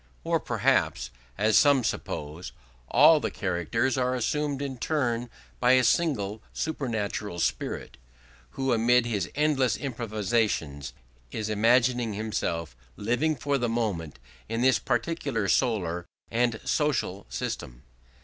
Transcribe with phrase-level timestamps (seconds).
[0.23, 2.53] Or perhaps, as some suppose,
[2.89, 7.97] all the characters are assumed in turn by a single supernatural Spirit,
[8.57, 10.93] who amid his endless improvisations
[11.29, 14.17] is imagining himself living for the moment
[14.49, 17.83] in this particular solar and social system.